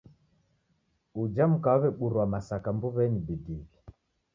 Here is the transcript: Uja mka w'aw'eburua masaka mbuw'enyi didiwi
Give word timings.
Uja 1.21 1.43
mka 1.51 1.71
w'aw'eburua 1.79 2.25
masaka 2.33 2.67
mbuw'enyi 2.75 3.19
didiwi 3.27 3.65